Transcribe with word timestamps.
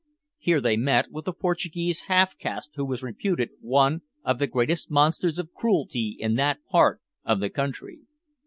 Here 0.39 0.59
they 0.61 0.77
met 0.77 1.11
with 1.11 1.27
a 1.27 1.31
Portuguese 1.31 2.05
half 2.09 2.35
caste 2.39 2.71
who 2.73 2.83
was 2.85 3.03
reputed 3.03 3.51
one 3.61 4.01
of 4.25 4.39
the 4.39 4.47
greatest 4.47 4.89
monsters 4.89 5.37
of 5.37 5.53
cruelty 5.53 6.17
in 6.17 6.33
that 6.37 6.65
part 6.71 7.01
of 7.23 7.39
the 7.39 7.51
country. 7.51 7.99